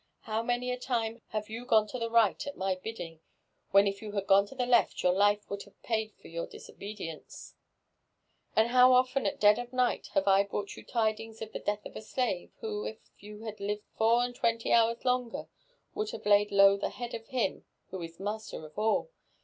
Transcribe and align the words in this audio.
How 0.21 0.41
many 0.41 0.71
a 0.71 0.79
time 0.79 1.21
have 1.27 1.47
you 1.47 1.63
gone 1.63 1.85
to 1.89 1.99
the 1.99 2.09
right 2.09 2.47
at 2.47 2.57
my 2.57 2.73
bidding, 2.73 3.19
when 3.69 3.85
if 3.85 4.01
you 4.01 4.13
had 4.13 4.25
gone 4.25 4.47
to 4.47 4.55
j})^ 4.55 4.67
left, 4.67 5.03
your 5.03 5.11
life 5.13 5.47
would 5.47 5.59
jbave 5.59 5.79
paid 5.83 6.13
for 6.15 6.27
your 6.27 6.47
disobedieace 6.47 7.53
1 8.55 8.63
And 8.65 8.71
how 8.73 8.93
often 8.93 9.27
at 9.27 9.39
dead 9.39 9.59
of 9.59 9.71
night 9.71 10.07
have 10.15 10.27
I 10.27 10.41
brought 10.41 10.75
you 10.75 10.83
tidings 10.83 11.39
of 11.43 11.51
the 11.53 11.59
death 11.59 11.85
of 11.85 11.95
a 11.95 12.01
slave, 12.01 12.51
who 12.61 12.83
if 12.87 12.97
he 13.15 13.41
had 13.41 13.59
lived 13.59 13.85
four* 13.95 14.23
and 14.23 14.33
twenty 14.33 14.73
hours 14.73 15.05
longer, 15.05 15.47
would 15.93 16.09
have 16.09 16.25
laid 16.25 16.51
low 16.51 16.77
the 16.77 16.89
head 16.89 17.13
of 17.13 17.27
him 17.27 17.65
who 17.91 18.01
is 18.01 18.17
Blaster 18.17 18.65
of 18.65 18.73
i^ll 18.73 19.09